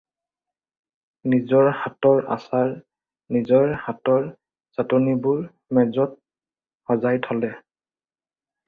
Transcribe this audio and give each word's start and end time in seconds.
নিজৰ 1.33 1.69
হাতৰ 1.81 2.21
আচাৰ 2.37 2.73
নিজৰ 3.37 3.75
হাতৰ 3.83 4.27
চাটনিবোৰ 4.79 5.45
মেজত 5.81 6.19
সজাই 6.91 7.25
থ'লে। 7.29 7.55